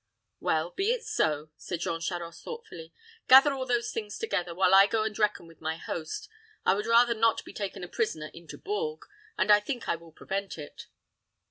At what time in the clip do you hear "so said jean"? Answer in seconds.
1.03-2.01